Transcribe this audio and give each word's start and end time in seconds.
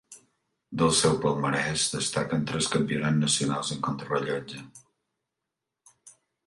Del 0.81 0.93
seu 0.99 1.19
palmarès 1.25 1.83
destaquen 1.97 2.47
tres 2.53 2.71
Campionats 2.77 3.21
nacionals 3.27 3.73
en 3.77 3.87
contrarellotge. 3.91 4.67